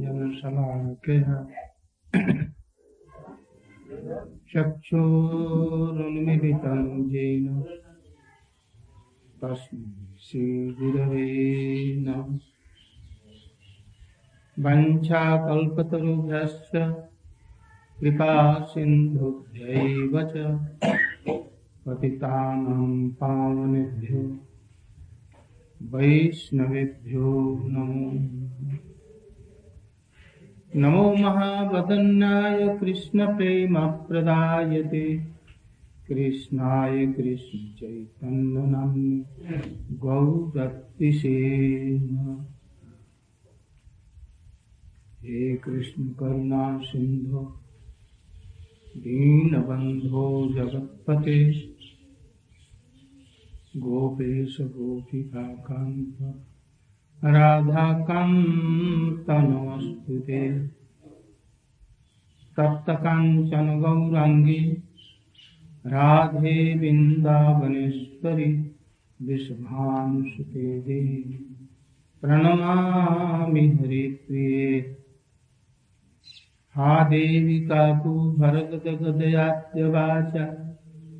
[0.00, 1.34] ध्यानशलाकया
[4.52, 6.80] चक्षुरुन्मिलितं
[7.12, 7.46] येन
[9.42, 9.84] तस्मै
[10.24, 11.28] श्रीगुरवे
[12.06, 12.42] नमः
[14.64, 16.72] वञ्चाकल्पतरुभ्यश्च
[18.00, 18.32] कृपा
[18.72, 20.34] सिन्धुभ्यैव च
[21.86, 22.90] पतितानां
[23.20, 24.22] पावनेभ्यो।
[25.82, 28.12] वैष्णवेभ्यो नमो।
[30.76, 35.26] नमो महावदन्याय कृष्णप्रेमप्रदायते।
[36.08, 39.24] कृष्णाय कृष्णचैतन्यनाम्नि
[39.92, 41.56] गौरत्तिषे
[45.22, 47.52] हे कृष्ण करुणा सिंधु
[48.96, 51.69] दीनबंधो जगत्पते।
[53.76, 56.44] गोपेश गोपिका कांत
[57.24, 60.68] राधाकान्त नमस्तु ते।
[62.56, 64.82] तप्तकाञ्चन गौराङ्गी
[65.86, 68.74] राधे वृन्दावनेश्वरि
[69.22, 71.56] विषभानुसुते देवी
[72.20, 74.96] प्रणमामि हरिप्रिये।
[76.74, 78.36] हा देवी काकु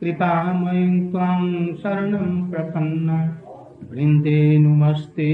[0.00, 3.08] कृपामयं त्वां शरणं प्रपन्न।
[3.90, 5.30] वृन्दे नुमस्ते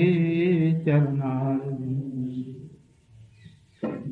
[0.85, 1.76] चरणारविन्दे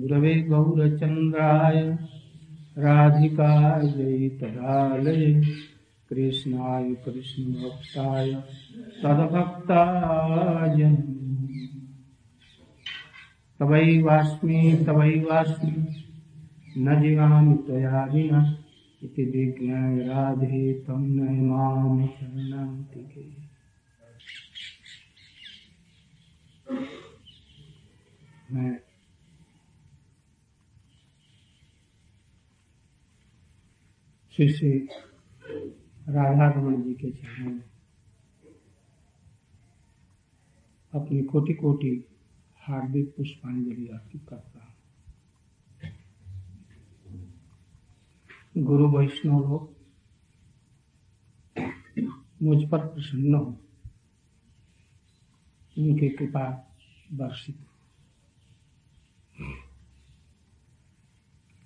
[0.05, 1.79] गुरवे गौरचन्द्राय
[2.79, 5.31] राधिकायै तदालये
[6.11, 8.33] कृष्णाय, कृष्णभक्ताय
[9.05, 10.91] तद्भक्ताय
[13.61, 15.73] तवैवास्मि तवैवास्मि
[16.79, 18.43] न जीवामि त्वया विना,
[19.03, 23.25] इति विज्ञाय राधे तं नय माँ शरणान्तिके
[28.53, 28.79] मैं
[34.37, 34.79] श्री श्री
[36.09, 37.63] राधा रमन जी के चरणों में
[40.95, 42.09] अपनी कोटि कोटि
[42.57, 44.75] हार्दिक पुष्पांजलि अर्पित करता हूँ।
[48.65, 49.75] गुरु वैष्णव लोग,
[52.43, 53.61] मुझ पर प्रसन्न हो।
[55.79, 56.75] उनकी कृपा
[57.13, 57.59] वर्षित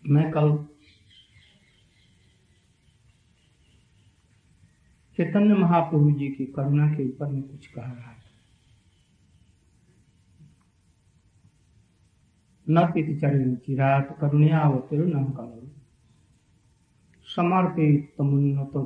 [0.07, 0.78] मैं कल
[5.19, 8.19] चैतन्य महाप्रभु जी की करुणा के ऊपर में कुछ कह रहा है।
[12.71, 15.69] न पिति चरण चिरात करुण्यावतीर्ण करो
[17.25, 18.77] समर्पित तमुन्नत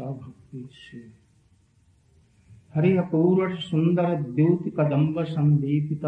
[0.00, 0.98] भक्ति से
[2.74, 6.04] हरि अपूर्व सुंदर द्युति कदम्ब संदीपित।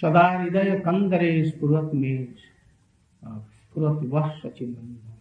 [0.00, 2.34] सदा हृदय कंदरे स्फुरत में
[3.24, 5.11] स्फुरत वह सचिनंद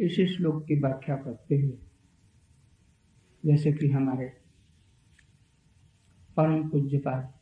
[0.00, 1.78] इस श्लोक की व्याख्या करते हुए
[3.44, 4.26] जैसे कि हमारे
[6.36, 7.32] परम पूज्यपाद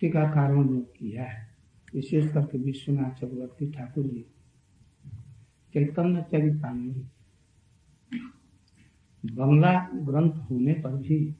[0.00, 1.56] टीकाकारों ने किया है।
[1.94, 4.26] विशेष करके विश्वनाथ चक्रवर्ती ठाकुर जी,
[5.72, 7.10] चैतन्य चरितामृत
[9.26, 11.36] बंगला ग्रंथ होने पर भी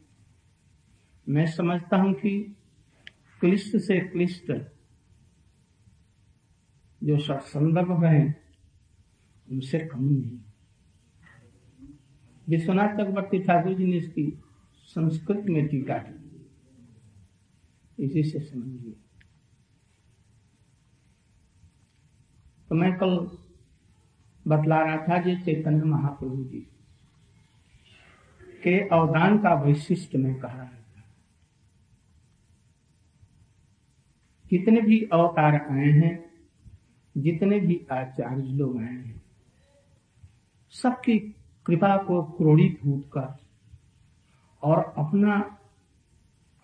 [1.29, 2.57] मैं समझता हूँ कि
[3.41, 4.53] क्लिष्ट से क्लिष्ट
[7.05, 8.43] जो संदर्भ है,
[9.51, 10.39] उनसे कम नहीं।
[12.49, 14.43] विश्वनाथ चक्रवर्ती ठाकुर जी ने इसकी
[14.85, 16.19] संस्कृत में टीका की।
[18.05, 18.97] इसी से समझिए।
[22.69, 23.39] तो मैं कल
[24.47, 26.61] बतला रहा था जी, चैतन्य महाप्रभु जी
[28.65, 31.05] के अवदान का वैशिष्ट में कह रहा था।
[34.51, 36.28] कितने भी अवतार आए हैं
[37.19, 39.21] जितने भी आचार्य लोग आए हैं,
[40.75, 41.19] सबकी
[41.67, 43.37] कृपा को क्रोड़ीभूत कर
[44.63, 45.35] और अपना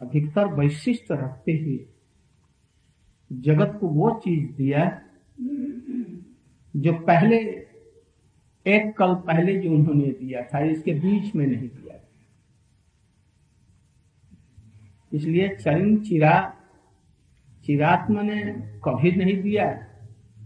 [0.00, 1.86] अधिकतर वैशिष्ट रखते हुए
[3.30, 4.84] जगत को वो चीज़ दिया
[6.74, 7.36] जो पहले,
[8.66, 12.00] एक कल पहले जो उन्होंने दिया था, इसके बीच में नहीं दिया
[15.12, 16.36] इसलिए चरण चिरा,
[17.66, 18.42] चिरात्मा ने
[18.84, 19.66] कभी नहीं दिया।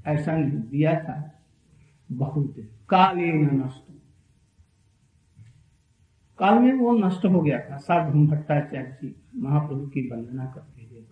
[0.09, 1.43] ऐसा दिया था।
[2.13, 2.55] बहुत
[2.89, 3.89] काले नष्ट
[6.39, 11.05] काल में वो नष्ट हो गया था। साधु भट्टाचार्य जी महाप्रभु की वंदना करते हुए।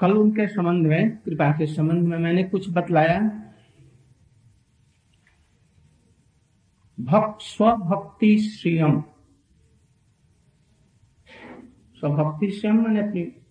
[0.00, 3.20] कल उनके संबंध में, कृपा के संबंध में मैंने कुछ बतलाया।
[7.00, 9.04] भक्त, स्वभक्ति श्रियम।
[11.96, 13.43] स्वभक्ति श्रियम मैंने अपनी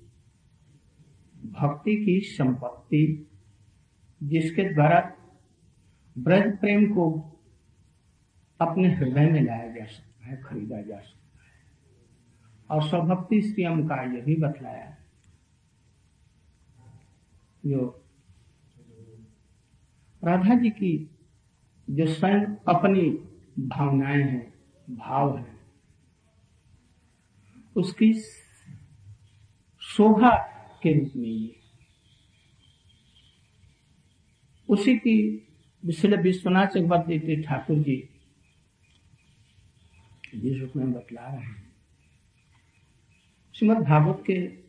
[1.62, 3.32] भक्ति की संपत्ति,
[4.24, 5.14] जिसके द्वारा
[6.18, 7.30] ब्रज प्रेम को
[8.62, 11.52] अपने हृदय में लाया जा सकता है, खरीदा जा सकता है।
[12.70, 14.98] और स्वभक्ति श्रियम का यह भी बतलाया
[17.66, 18.06] जो
[20.24, 21.10] राधा जी की
[21.90, 23.10] जो स्वयं अपनी
[23.68, 24.54] भावनाएँ हैं,
[24.90, 25.54] भाव है,
[27.76, 28.14] उसकी
[29.80, 30.53] शोभा
[30.84, 31.56] के रूप में ये
[34.70, 35.48] उसी की
[35.86, 38.10] विश्व विश्वनाथ चक्रवर्ती ठाकुर जी।
[40.36, 41.74] जिस रूप में बतला रहे हैं।
[43.54, 44.64] श्रीमद भागवत के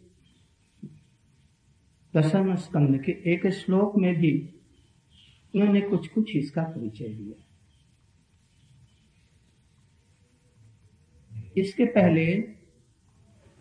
[2.17, 4.55] दशम स्कंद के एक श्लोक में भी
[5.55, 7.41] उन्होंने कुछ कुछ इसका परिचय दिया।
[11.57, 12.55] इसके पहले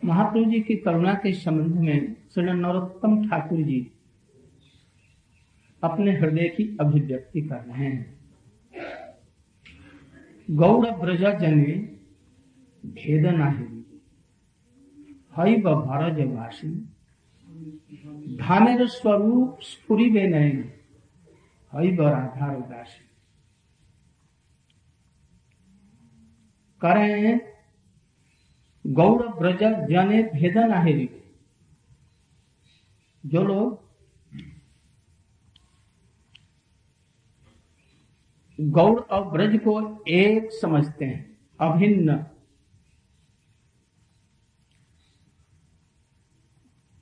[0.05, 3.80] महाप्रभु जी की करुणा के संबंध में श्री नरोत्तम ठाकुर जी
[5.83, 8.31] अपने हृदय की अभिव्यक्ति कर रहे हैं।
[10.51, 11.75] गौड़ ब्रज जने
[12.85, 13.68] भेद नाही।
[15.38, 16.71] हई वासी
[18.38, 20.63] धामेर स्वरूप स्फुरी बे नयन।
[21.74, 23.09] हई राधार उदासी।
[26.81, 27.39] करें
[28.86, 30.94] गौड़ ब्रज जने भेदन आहे
[33.25, 33.84] जो लोग
[38.60, 42.25] गौड़ और ब्रज को एक समझते हैं, अभिन्न।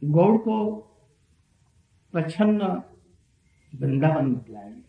[0.03, 0.75] गौड़ को
[2.11, 2.63] प्रछन्न
[3.75, 4.81] वृंदावन बतलाएँगे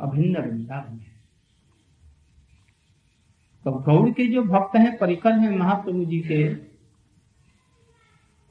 [0.00, 1.12] अभिन्न वृंदावन है।
[3.64, 6.71] तो गौड़ के जो भक्त हैं, परिकर हैं महाप्रभु जी के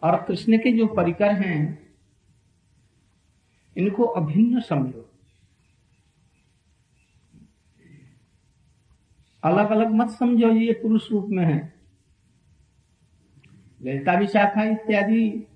[0.04, 1.94] और कृष्ण के जो परिकर हैं,
[3.78, 5.10] इनको अभिन्न समझो।
[9.44, 11.74] अलग अलग मत समझो, ये पुरुष रूप में है।
[13.84, 15.48] ललिता विशाखा इत्यादि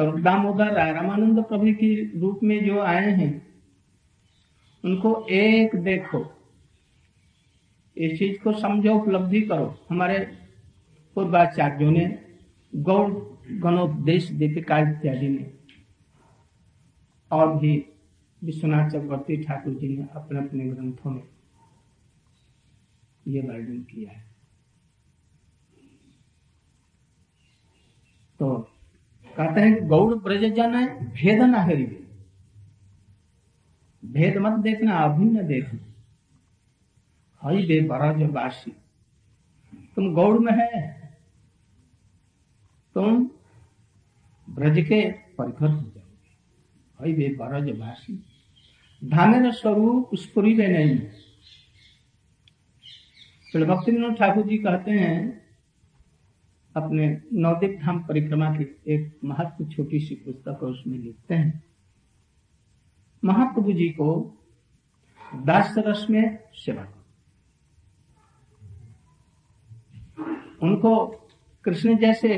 [0.00, 3.46] दामोदर रामानंद प्रभु के रूप में जो आए हैं,
[4.84, 6.32] उनको एक देखो।
[7.96, 10.38] इस चीज़ को समझो, उपलब्धि करो। हमारे
[11.14, 12.18] पूर्वाचार्यों ने
[12.74, 15.52] गौड़ गणोपदेश दीपिका इत्यादि ने
[17.30, 17.86] और भी
[18.44, 21.22] विश्वनाथ चक्रवर्ती ठाकुर जी ने अपने अपने ग्रंथों में
[23.28, 24.24] ये वर्णन किया है।
[28.38, 28.56] तो
[29.36, 31.86] कहते हैं गौड़ ब्रजन है भेद न हरि।
[34.04, 35.88] भेद मत देखना, अभिन्न देखना।
[37.50, 38.70] बे बरज वासी।
[39.96, 41.01] तुम गौड़ में है?
[42.96, 43.30] तुम
[44.48, 45.00] ब्रज के
[45.38, 46.30] परिकर हो जाओगे।
[47.00, 48.14] हई बे बरज वासी
[49.02, 50.98] धामे स्वरूप स्फुरी में नहीं
[53.44, 55.16] श्री भक्ति विनोद ठाकुर जी कहते हैं,
[56.74, 61.62] अपने नवदीप धाम परिक्रमा की एक महत्व छोटी सी पुस्तक है उसमें लिखते हैं।
[63.22, 64.38] महाप्रभु जी को
[65.42, 67.02] दास रस में सेवा करो।
[70.62, 71.06] उनको
[71.64, 72.28] कृष्ण जैसे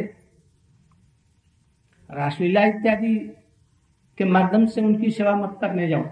[2.15, 3.17] रासलीला इत्यादि
[4.19, 6.05] के माध्यम से उनकी सेवा मत करने जाओ।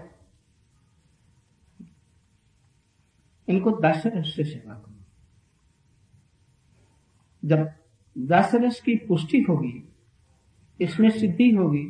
[3.47, 4.93] इनको दासरस से सेवा करो।
[7.45, 7.69] जब
[8.17, 9.83] दासरस की पुष्टि होगी,
[10.79, 11.85] इसमें सिद्धि होगी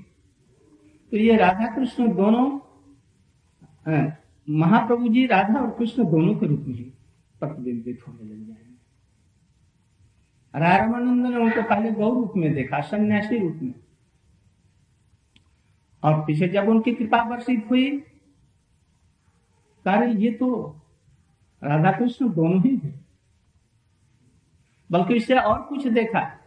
[1.12, 2.60] तो ये राधा कृष्ण दोनों
[4.50, 6.84] महाप्रभु जी, राधा और कृष्ण दोनों के रूप में ही
[7.39, 8.74] प्रतिबिंबित होने लग जाएँगे।
[10.55, 13.74] रामानंद ने उनको पहले गौ रूप में देखा, सन्यासी रूप में।
[16.03, 18.00] और पीछे जब उनकी कृपा वर्षित हुई,
[19.86, 20.79] कार्य ये तो
[21.63, 23.05] राधा कृष्ण दोनों ही है।
[24.91, 26.39] बल्कि इससे और कुछ देखा।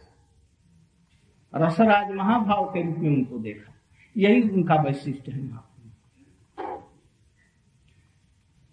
[1.55, 3.73] रसराज महाभाव के रूप में उनको देखा।
[4.17, 5.67] यही उनका वैशिष्ट है महाप्रभु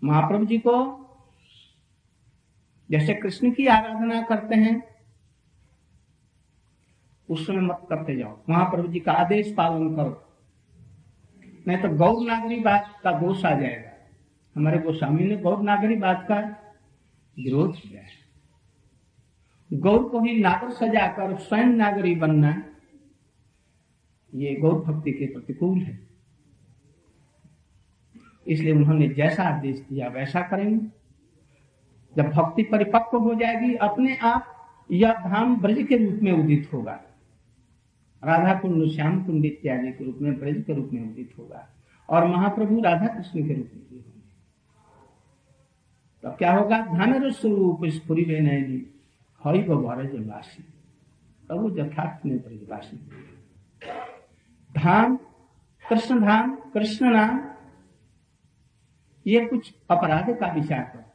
[0.04, 1.00] महाप्रभु जी को
[2.90, 4.82] जैसे कृष्ण की आराधना करते हैं,
[7.30, 10.23] उस समय मत करते जाओ। महाप्रभु जी का आदेश पालन करो।
[11.66, 13.90] नहीं तो गौर नागरी बात का दोष आ जाएगा।
[14.56, 16.38] हमारे गोस्वामी ने गौर नागरी बात का
[17.36, 22.62] विरोध किया है। गौर को ही नागर सजाकर स्वयं नागरी बनना
[24.34, 25.98] ये गौर भक्ति के प्रतिकूल है।
[28.46, 30.86] इसलिए उन्होंने जैसा आदेश दिया, वैसा करेंगे।
[32.16, 34.50] जब भक्ति परिपक्व हो जाएगी, अपने आप
[34.90, 37.00] यह धाम ब्रज के रूप में उदित होगा।
[38.24, 41.68] राधा कुंड श्याम कुंड इत्यादि के रूप में, ब्रज के रूप में उदित होगा।
[42.08, 44.14] और महाप्रभु राधा कृष्ण के रूप में भी होंगे।
[46.38, 46.80] क्या होगा?
[46.80, 49.00] धन स्वरूप स्फुरी नैनी
[49.44, 50.64] हरि ब्रजवासी।
[51.48, 53.00] प्रभु यथार्थ में ब्रजवासी
[54.76, 55.18] धाम,
[55.88, 57.40] कृष्ण धाम, कृष्ण नाम,
[59.26, 61.13] ये कुछ अपराध का विचार करते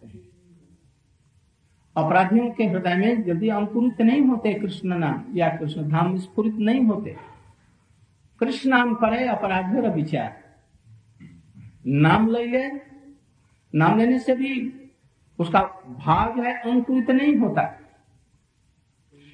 [1.96, 6.86] अपराधियों के हृदय में यदि अंकुरित नहीं होते कृष्ण नाम, या कृष्ण धाम स्फुरित नहीं
[6.86, 7.16] होते,
[8.42, 10.38] कृष्ण नाम करे अपराध विचार।
[11.88, 12.68] नाम ले ले,
[13.74, 14.52] नाम लेने से भी
[15.40, 15.62] उसका
[15.98, 17.64] भाव है, अंकुरित नहीं होता।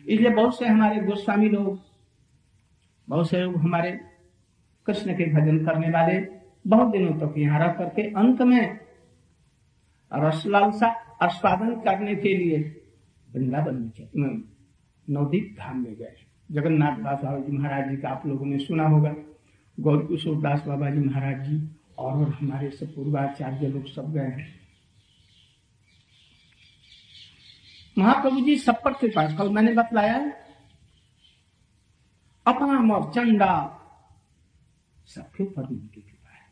[0.05, 1.79] इसलिए बहुत से हमारे गोस्वामी लोग,
[3.07, 3.91] बहुत से लोग हमारे
[4.87, 6.19] कृष्ण के भजन करने वाले
[6.65, 8.84] बहुत दिनों तक तो यहाँ रह करके अंत में
[10.15, 10.87] रसलालसा
[11.21, 12.57] आस्वादन करने के लिए
[13.29, 14.43] वृंदावन में
[15.09, 16.15] नवदीप धाम में गए।
[16.51, 19.13] जगन्नाथ दास बाबा जी महाराज जी का आप लोगों ने सुना होगा।
[19.79, 21.57] गौर किशोर दास बाबा जी महाराज जी
[21.97, 24.53] और हमारे सब पूर्वाचार्य लोग सब गए हैं।
[27.97, 30.19] महाप्रभु जी सब पर कृपा कल मैंने बतलाया
[32.45, 33.81] अपना और चंडा।
[35.05, 36.45] सबके ऊपर उनकी कृपा है।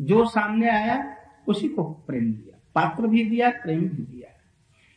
[0.00, 1.16] जो सामने आया
[1.48, 4.34] उसी को प्रेम दिया। पात्र भी दिया, प्रेम भी दिया।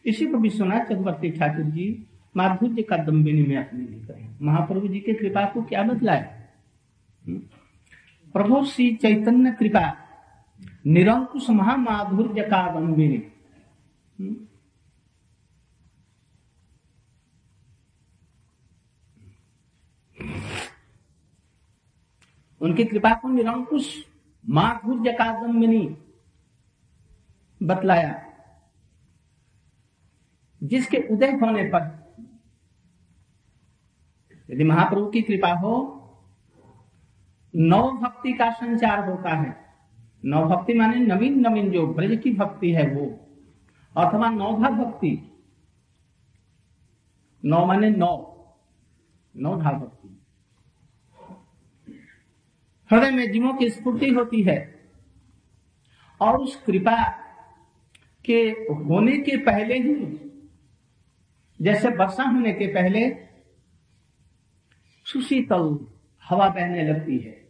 [0.06, 5.00] इसी को विश्वनाथ चक्रवर्ती ठाकुर जी, माधुर्य का दम्बिनी में अपने लिख रहे महाप्रभु जी
[5.00, 6.40] के कृपा को क्या बदला है
[8.36, 9.94] प्रभु श्री चैतन्य कृपा,
[10.88, 13.24] निरंकुश महामाधुर्य का दम्बिनी
[14.20, 14.36] हम्म?
[22.62, 24.06] उनकी कृपा को निरंकुश
[24.50, 25.98] माधुर्य का गम्यनी
[27.64, 28.26] बतलाया।
[30.64, 32.02] जिसके उदय होने पर
[34.50, 35.98] यदि महाप्रभु की कृपा हो,
[37.56, 39.76] नव भक्ति का संचार होता है।
[40.26, 43.28] नव भक्ति माने नवीन नवीन जो ब्रज की भक्ति है वो,
[43.98, 45.32] अथवा नौभा भक्ति।
[47.46, 48.28] नौ माने नौ
[49.36, 50.22] नौ नौधा भक्ति।
[52.92, 54.90] हृदय में जीवों की स्फूर्ति होती है
[56.22, 57.21] और उस कृपा
[58.26, 58.42] के
[58.74, 60.22] होने के पहले ही,
[61.62, 63.12] जैसे वर्षा होने के पहले,
[65.06, 65.88] सुशीतल
[66.30, 67.50] हवा बहने लगती है।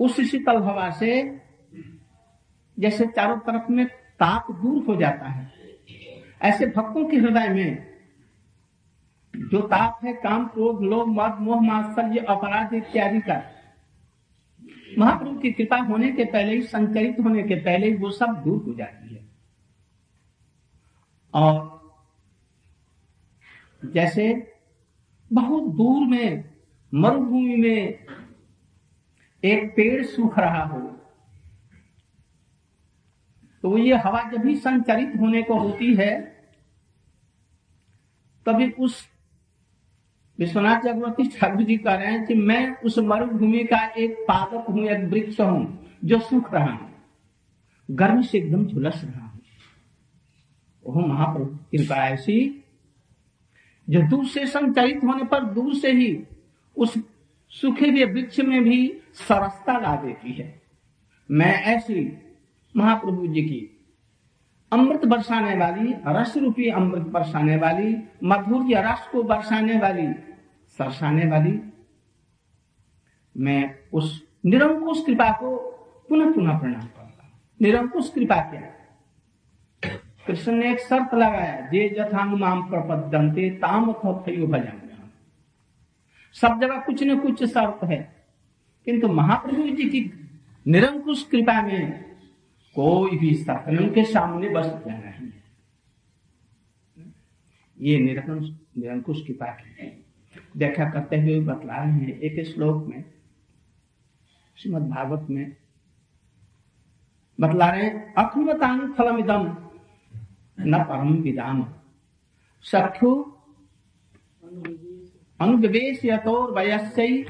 [0.00, 1.40] उस शीतल हवा से
[2.78, 5.52] जैसे चारों तरफ़ में ताप दूर हो जाता है।
[6.42, 7.96] ऐसे भक्तों के हृदय में
[9.36, 13.52] जो ताप है, काम, क्रोध, लोभ, मद, मोह मात्सर्य अपराध इत्यादि का
[14.98, 18.62] महाप्रभु की कृपा होने के पहले ही संचरित होने के पहले ही वो सब दूर
[18.62, 19.24] हो जाती है।
[21.34, 21.74] और
[23.84, 24.26] जैसे
[25.30, 26.44] बहुत दूर में,
[26.92, 28.06] मरुभूमि में
[29.42, 30.80] एक पेड़ सूख रहा हो
[33.64, 36.14] तो ये हवा जब भी संचरित होने को होती है,
[38.46, 39.02] तभी उस
[40.38, 44.84] विश्वनाथ चक्रवर्ती ठाकुर जी कह रहे हैं कि मैं उस मरुभूमि का एक पादक हूँ,
[44.84, 46.90] एक वृक्ष हूँ, जो सूख रहा हूँ,
[47.88, 49.40] गर्मी से एकदम झुलस रहा हूँ।
[50.84, 52.62] ओह महाप्रभु, कृपा ऐसी
[53.88, 56.16] जो दूर से संचरित होने पर दूर से ही
[56.76, 56.94] उस
[57.52, 58.78] सूखे हुए वृक्ष में भी
[59.14, 60.62] सरसता ला देती है।
[61.30, 62.00] मैं ऐसी
[62.74, 63.75] महाप्रभु जी की
[64.72, 70.06] अमृत बरसाने वाली, रस रूपी अमृत बरसाने वाली मधुर्य रस को बरसाने वाली,
[70.78, 71.58] सरसाने वाली।
[73.34, 75.56] मैं उस निरंकुश कृपा को
[76.08, 78.60] पुनः पुनः प्रणाम करता निरंकुश कृपा क्या?
[80.26, 84.82] कृष्ण ने एक शर्त लगाया, जे जथांग माम प्रपदंते ताम भजन
[86.34, 87.98] सब जगह कुछ न कुछ शर्त है,
[88.86, 90.00] किंतु महाप्रभु जी की
[90.66, 92.05] निरंकुश कृपा में
[92.76, 93.30] कोई भी
[93.68, 95.32] नहीं उनके सामने बस जाना है।
[97.78, 99.32] ये निरंकुश निरंकुश की
[100.56, 103.04] व्याख्या करते हुए बतला रहे हैं, एक श्लोक में
[104.58, 105.56] श्रीमद भागवत में
[107.38, 109.44] बतला रहे अखमतांग फलमिदम
[110.58, 111.64] न परम विदाम।
[112.64, 113.10] सख्यु
[115.40, 117.24] अनुवेश यतोर वयस्य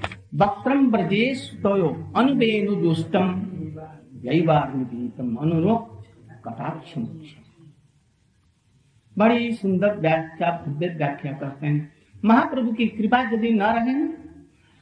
[0.91, 3.27] ब्रजेश तोयो अनुवेनु दुष्टम
[4.27, 7.05] यैवार्नितम अनुरोक्त कटाक्षम
[9.17, 11.93] बड़ी सुंदर व्याख्या, भव्य व्याख्या करते हैं।
[12.25, 13.95] महाप्रभु की कृपा यदि न रहे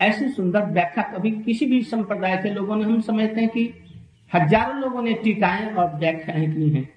[0.00, 3.72] ऐसी सुंदर व्याख्या कभी किसी भी संप्रदाय के लोगों ने हम समझते हैं कि
[4.32, 6.88] हज़ारों लोगों ने टीकाएँ और व्याख्याएँ की हैं।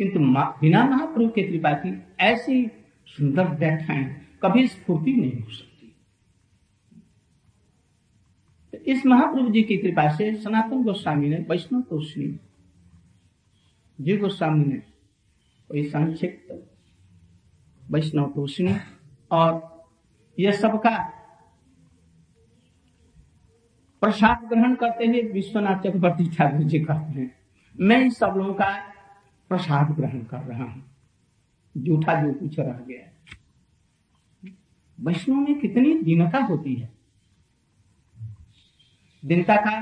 [0.00, 0.18] किंतु
[0.60, 1.90] बिना महाप्रभु की कृपा की
[2.20, 2.70] ऐसी
[3.08, 4.04] सुंदर व्याख्याएँ
[4.42, 5.94] कभी स्फूर्ति नहीं हो सकती
[8.72, 12.38] तो इस महाप्रभु जी की कृपा से सनातन गोस्वामी ने वैष्णव तोषणी
[13.98, 14.76] जी गोस्वामी ने
[15.70, 16.52] कोई संक्षिप्त
[17.82, 18.74] वैष्णव तोषणी
[19.30, 19.60] और
[20.38, 20.96] यह सबका
[24.02, 27.30] प्रसाद ग्रहण करते हुए विश्वनाथ चक्रवर्ती ठाकुर जी कहते हैं,
[27.74, 28.74] मैं इन सब लोगों का
[29.50, 30.84] प्रसाद ग्रहण कर रहा हूँ।
[31.74, 34.50] जूठा जो कुछ रह गया
[34.98, 36.97] वैष्णव में कितनी दीनता होती है।
[39.24, 39.78] दीनता का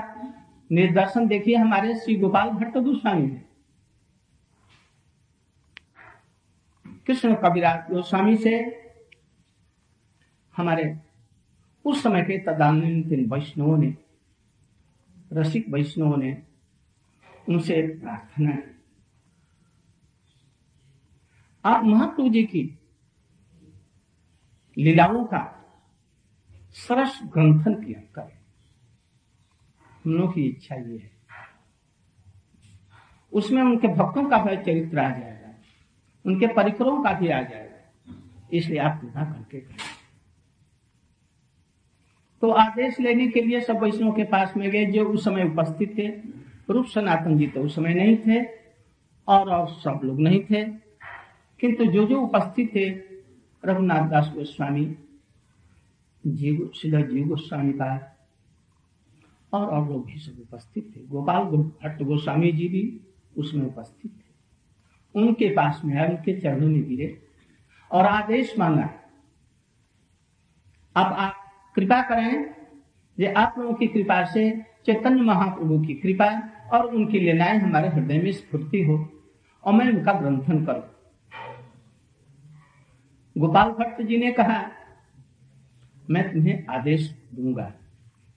[0.73, 3.45] निर्दर्शन देखिए हमारे श्री गोपाल भट्ट गोस्वामी में
[7.07, 8.55] कृष्ण कविराज गोस्वामी से
[10.57, 10.99] हमारे
[11.85, 13.95] उस समय के तदानीन वैष्णवों ने,
[15.33, 16.43] रसिक वैष्णव ने
[17.49, 18.75] उनसे प्रार्थना की।
[21.65, 22.79] आप महाप्रभु जी की
[24.77, 25.43] लीलाओं का
[26.73, 28.46] सरस ग्रंथन किया करें।
[30.07, 31.11] हम लोग की इच्छा ये है।
[33.33, 35.55] उसमें उनके भक्तों का चरित्र आ जाएगा,
[36.25, 38.15] उनके परिकरों का भी आ जाएगा,
[38.53, 39.77] इसलिए आप कृपा करके करें।
[42.43, 45.97] तो आदेश लेने के लिए सब वैष्णव के पास में गए जो उस समय उपस्थित
[45.99, 46.09] थे।
[46.73, 48.43] रूप सनातन जी तो उस समय नहीं थे
[49.29, 50.65] और और सब लोग नहीं थे।
[51.61, 52.89] किंतु जो जो उपस्थित थे,
[53.65, 54.85] रघुनाथ दास गोस्वामी
[56.25, 58.13] जीव श्री जीव गोस्वामी का
[59.57, 63.01] और और लोग भी सब उपस्थित थे। गोपाल भट्ट गोस्वामी जी भी
[63.37, 67.23] उसमें उपस्थित थे। उनके पास में आए उनके चरणों में गिरे
[67.91, 68.91] और आदेश मांगा
[70.97, 71.35] अब आप
[71.75, 72.55] कृपा करें
[73.19, 74.51] ये आप लोगों की कृपा से
[74.87, 76.29] चैतन्य महाप्रभु की कृपा
[76.73, 78.97] और उनकी लीलाएँ हमारे हृदय में स्फूर्ति हो
[79.65, 80.83] और मैं उनका ग्रंथन करूँ।
[83.39, 84.71] गोपाल भट्ट जी ने कहा,
[86.11, 87.73] मैं तुम्हें आदेश दूँगा।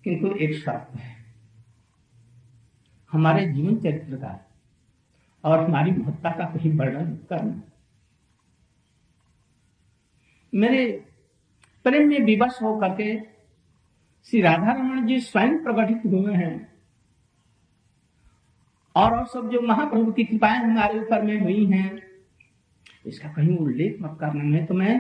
[0.10, 1.18] किंतु एक शर्त है।
[3.12, 4.50] हमारे जीवन चरित्र का
[5.44, 7.62] और हमारी महत्ता का कहीं वर्णन करना
[10.54, 10.86] मेरे
[11.86, 13.20] प्रेम में विवश होकर के
[14.30, 16.56] श्री राधा रमन जी स्वयं प्रकटित हुए हैं।
[18.96, 22.02] और और सब जो महाप्रभु की कृपाएँ हमारे ऊपर में हुई हैं
[23.06, 24.96] इसका कहीं उल्लेख मत करना है तो मैं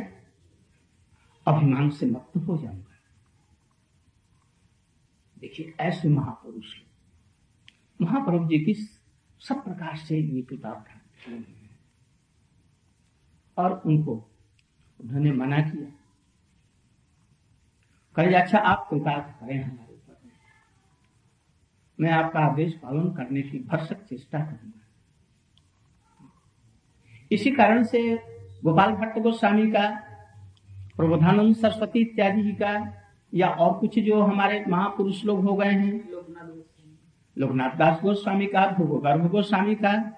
[1.48, 2.89] अभिमान से मुक्त हो जाऊँगा।
[5.42, 6.66] देखिए, ऐसे महापुरुष
[8.02, 8.74] महाप्रभु जी की
[9.40, 10.86] सब प्रकार से ये कृपा
[13.58, 14.30] और उनको
[15.02, 15.92] उन्होंने मना किया।
[18.16, 20.18] कहे अच्छा आप कृपा करें हमारे ऊपर।
[22.00, 24.86] मैं आपका आदेश पालन करने की भरसक चेष्टा करूँगा।
[27.32, 28.16] इसी कारण से
[28.64, 29.90] गोपाल भट्ट गोस्वामी का,
[30.96, 32.99] प्रबोधानंद सरस्वती इत्यादि का
[33.34, 36.10] या और कुछ जो हमारे महापुरुष लोग हो गए हैं?
[37.38, 40.16] लोकनाथ दास गोस्वामी का भोगो गर्भ गोस्वामी का।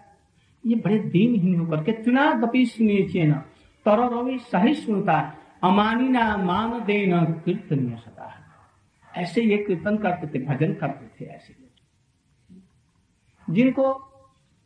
[0.65, 3.34] ये बड़े दीन दीनहीन होकर के तृणादपि सुनिए न।
[3.86, 8.38] तर रवि सही सुनता अमानिना मान देना कीर्तन सदा
[9.15, 11.56] ऐसे ये कीर्तन करते थे, भजन करते थे ऐसे।
[13.50, 14.08] जिनको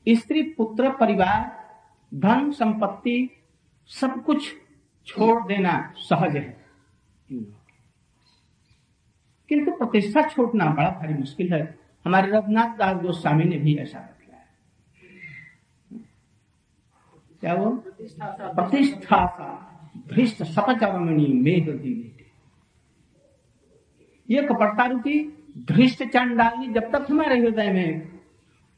[0.09, 1.65] स्त्री, पुत्र, परिवार,
[2.13, 3.29] धन, संपत्ति
[3.87, 4.55] सब कुछ
[5.05, 6.65] छोड़ देना सहज है।
[9.49, 14.13] किंतु प्रतिष्ठा छोड़ना बड़ा भारी मुश्किल है। हमारे रघुनाथ दास गोस्वामी ने भी ऐसा है।
[17.41, 17.69] क्या वो?
[17.69, 19.49] प्रतिष्ठा का
[20.07, 21.67] भ्रिष्ट सपचरमणि मेघ
[24.29, 25.19] ये कपटता रूपी
[25.67, 28.19] धृष्ट चंडाली जब तक हमारे हृदय में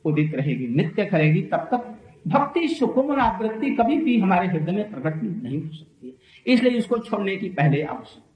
[0.06, 1.94] उदित रहेगी नित्य करेगी तब तक
[2.28, 7.36] भक्ति सुकुमर आवृत्ति कभी भी हमारे हृदय में प्रकट नहीं हो सकती। इसलिए इसको छोड़ने
[7.38, 8.27] की पहले आवश्यकता है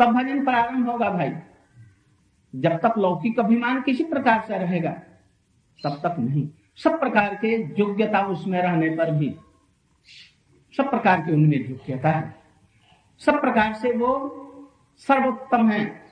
[0.00, 1.32] तब भजन प्रारंभ होगा भाई।
[2.54, 4.90] जब तक लौकिक अभिमान किसी प्रकार से रहेगा,
[5.84, 9.36] तब तक नहीं। सब प्रकार के योग्यता उसमें रहने पर भी,
[10.76, 12.34] सब प्रकार की उनमें योग्यता है।
[13.18, 14.36] सब प्रकार से वो
[14.96, 16.02] सर्वोत्तम है,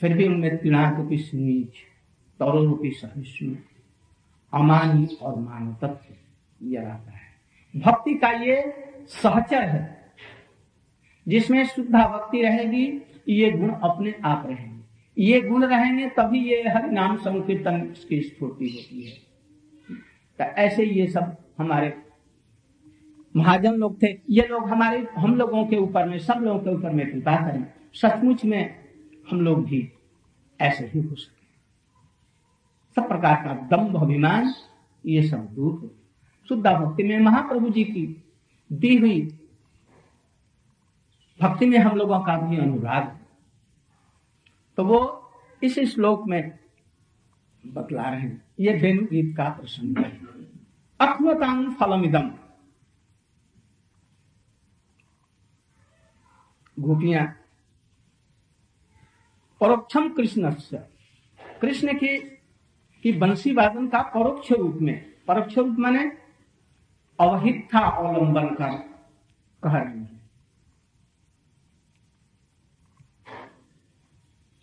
[0.00, 1.74] फिर भी उनमें तिणारूपी नीच
[2.38, 3.54] तौर रूपी सहिष्णु,
[4.54, 6.14] अमानी और मान तत्व
[6.62, 7.30] यह रहता है।
[7.76, 8.74] भक्ति का ये
[9.08, 9.99] सहचर है।
[11.28, 14.80] जिसमें शुद्धा भक्ति रहेगी, ये गुण अपने आप रहेंगे।
[15.18, 19.16] ये गुण रहेंगे, तभी ये हरि नाम संकीर्तन की स्फूर्ति होती है।
[20.38, 22.02] तो ऐसे ये सब हमारे
[23.36, 26.90] महाजन लोग थे। ये लोग हमारे, हम लोगों के ऊपर में, सब लोगों के ऊपर
[26.90, 28.74] में कृपा करें। सचमुच में
[29.30, 29.92] हम लोग भी
[30.60, 31.40] ऐसे ही हो सके।
[32.94, 34.54] सब प्रकार का दम्भ अभिमान,
[35.06, 35.94] ये सब दूर हो।
[36.48, 38.24] शुद्धा भक्ति में महाप्रभु जी की
[38.72, 39.39] दी हुई
[41.40, 43.16] भक्ति में हम लोगों का भी अनुराग
[44.78, 44.98] तो वो
[45.62, 46.58] इस श्लोक में
[47.64, 50.10] बतला रहे हैं, ये वेणु गीत का प्रसंग है।
[51.00, 52.30] अथमतांग फलमिदम
[56.76, 57.26] गोपियाँ
[59.60, 60.50] परोक्षम कृष्ण
[61.60, 62.16] कृष्ण के,
[63.04, 66.04] की बंसी वादन का परोक्ष रूप में, परोक्ष रूप माने
[67.18, 68.76] अवहित था अवलंबन कर
[69.62, 70.19] कह रही हैं।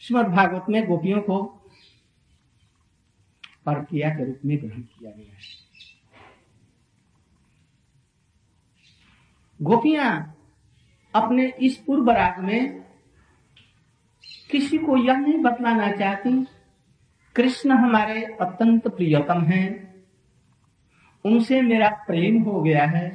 [0.08, 1.38] श्रीमद भागवत में गोपियों को
[3.66, 5.40] परकिया के रूप में ग्रहण किया गया है।
[9.60, 10.38] गोपियाँ
[11.14, 12.84] अपने इस पूर्व राग में
[14.52, 16.32] किसी को यह नहीं बतलाना चाहती,
[17.36, 19.68] कृष्ण हमारे अत्यंत प्रियतम हैं,
[21.26, 23.06] उनसे मेरा प्रेम हो गया है,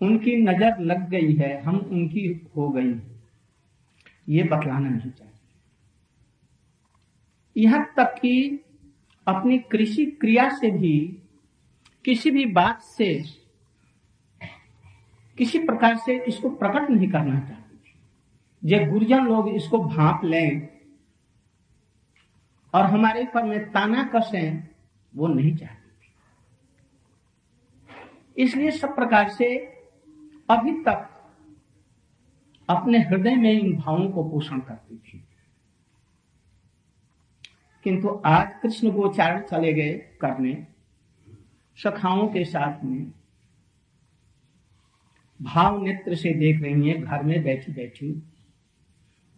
[0.00, 2.92] उनकी नज़र लग गई है, हम उनकी हो गई
[4.32, 5.30] ये बतलाना नहीं चाहिए
[7.56, 8.60] यहाँ तक कि
[9.26, 10.98] अपनी कृषि क्रिया से भी,
[12.04, 13.24] किसी भी बात से,
[15.38, 17.60] किसी प्रकार से इसको प्रकट नहीं करना चाहते।
[18.62, 20.68] जो गुरजन लोग इसको भाप लें
[22.74, 24.50] और हमारे ऊपर में ताना कसे,
[25.14, 25.80] वो नहीं चाहते।
[28.42, 29.56] इसलिए सब प्रकार से
[30.50, 31.08] अभी तक
[32.68, 35.24] अपने हृदय में इन भावों को पोषण करती थी।
[37.84, 40.66] किंतु आज कृष्ण गोचारण चले गए करने,
[41.76, 43.12] सखाओं के साथ में
[45.42, 48.22] भाव नेत्र से देख रही है, घर में बैठी बैठी।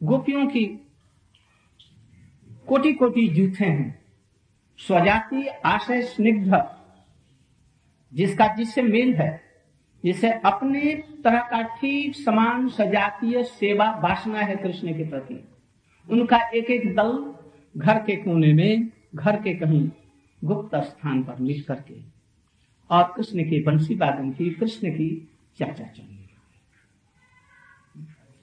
[0.03, 0.67] गोपियों की
[2.69, 4.05] कोटि कोटि जूथे हैं।
[4.79, 6.77] स्वजाति आशय स्निग्ध,
[8.15, 9.44] जिसका जिससे मेल है।
[10.05, 15.45] जिसे अपने तरह का ठीक समान सजातीय सेवा वासना है कृष्ण के प्रति।
[16.09, 17.35] उनका एक एक दल
[17.77, 19.91] घर के कोने में, घर के कहीं
[20.45, 21.95] गुप्त स्थान पर मिल करके
[22.91, 26.14] और कृष्ण के बंसी वादन की, कृष्ण की चर्चा चल